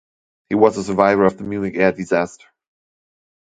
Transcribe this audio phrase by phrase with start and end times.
[0.49, 2.47] He was a survivor of the Munich air disaster.